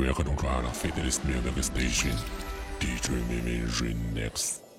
[0.00, 2.16] welcome to Cloud Fidelist Music Station.
[2.78, 3.60] DJ Mimi
[4.14, 4.69] next.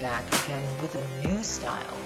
[0.00, 1.96] back again with a new style.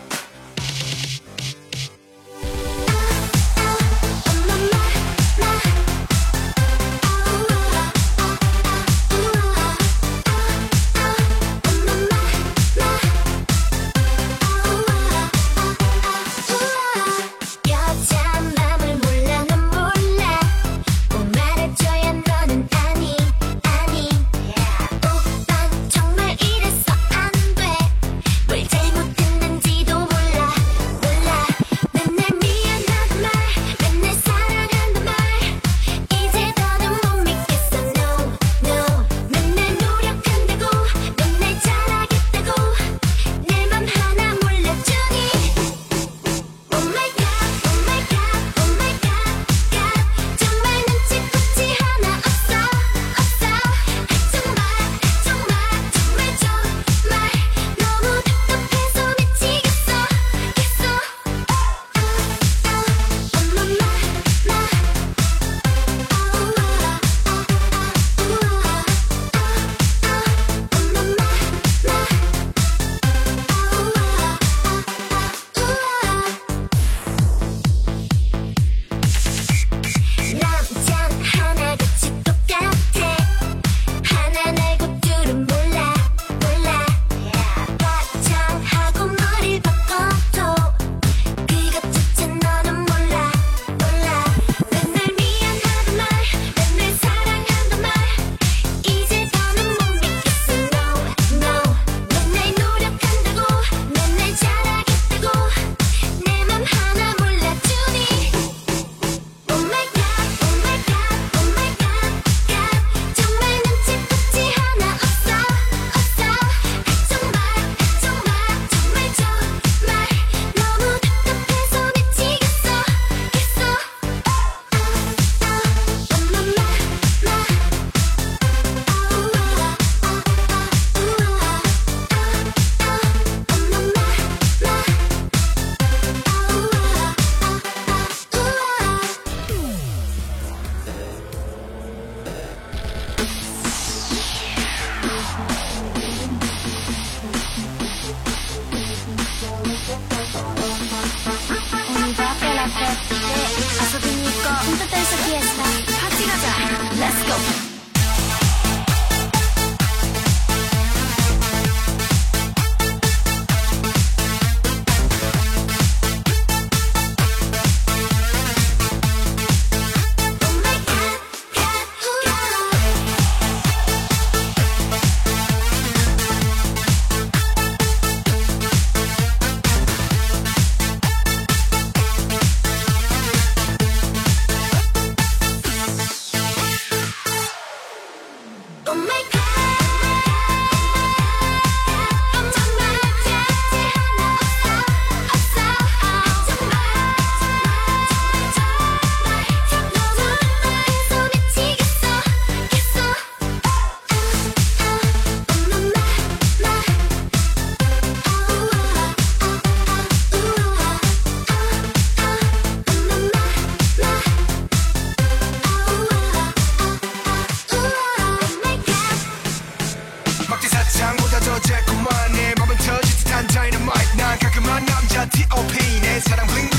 [226.29, 226.74] but I'm clean.